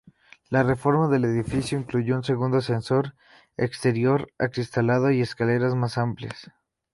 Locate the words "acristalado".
4.39-5.11